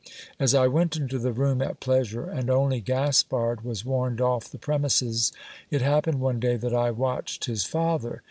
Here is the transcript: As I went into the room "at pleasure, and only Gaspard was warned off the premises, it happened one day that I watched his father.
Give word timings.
As 0.39 0.55
I 0.55 0.65
went 0.65 0.97
into 0.97 1.19
the 1.19 1.31
room 1.31 1.61
"at 1.61 1.79
pleasure, 1.79 2.25
and 2.27 2.49
only 2.49 2.79
Gaspard 2.81 3.63
was 3.63 3.85
warned 3.85 4.19
off 4.19 4.49
the 4.49 4.57
premises, 4.57 5.31
it 5.69 5.83
happened 5.83 6.19
one 6.19 6.39
day 6.39 6.55
that 6.55 6.73
I 6.73 6.89
watched 6.89 7.45
his 7.45 7.65
father. 7.65 8.19